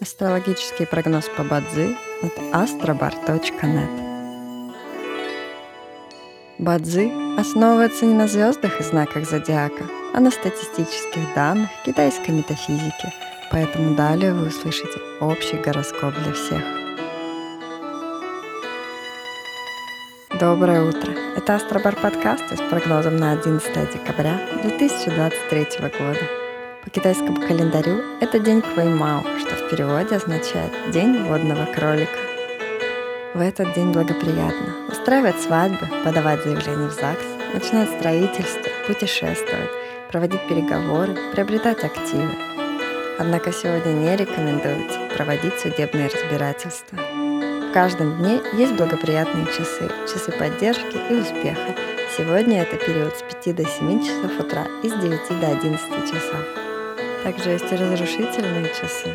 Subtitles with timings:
[0.00, 4.72] Астрологический прогноз по Бадзи от astrobar.net
[6.58, 9.84] Бадзи основывается не на звездах и знаках зодиака,
[10.14, 13.12] а на статистических данных китайской метафизики,
[13.52, 16.62] поэтому далее вы услышите общий гороскоп для всех.
[20.40, 21.12] Доброе утро!
[21.36, 25.66] Это Астробар подкасты с прогнозом на 11 декабря 2023
[25.98, 26.49] года.
[26.84, 32.18] По китайскому календарю это день Квеймао, что в переводе означает «день водного кролика».
[33.34, 39.68] В этот день благоприятно устраивать свадьбы, подавать заявления в ЗАГС, начинать строительство, путешествовать,
[40.10, 42.32] проводить переговоры, приобретать активы.
[43.18, 46.96] Однако сегодня не рекомендуется проводить судебные разбирательства.
[46.96, 51.76] В каждом дне есть благоприятные часы, часы поддержки и успеха.
[52.16, 56.69] Сегодня это период с 5 до 7 часов утра и с 9 до 11 часов.
[57.24, 59.14] Также есть и разрушительные часы,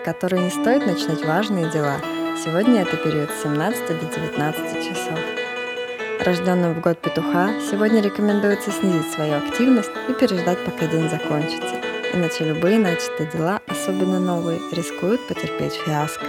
[0.00, 1.96] в которые не стоит начинать важные дела.
[2.44, 5.18] Сегодня это период с 17 до 19 часов.
[6.24, 11.74] Рожденным в год петуха сегодня рекомендуется снизить свою активность и переждать, пока день закончится.
[12.14, 16.26] Иначе любые начатые дела, особенно новые, рискуют потерпеть фиаско.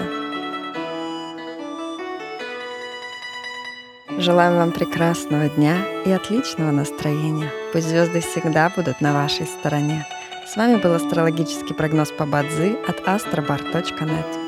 [4.18, 7.52] Желаем вам прекрасного дня и отличного настроения.
[7.72, 10.08] Пусть звезды всегда будут на вашей стороне.
[10.48, 14.47] С вами был астрологический прогноз по Бадзи от astrobar.net.